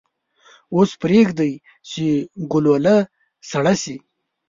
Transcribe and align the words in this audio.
اوس 0.75 0.91
پریږدئ 1.01 1.53
چې 1.89 2.05
ګلوله 2.51 2.97
سړه 3.49 3.73
شي. 3.81 3.95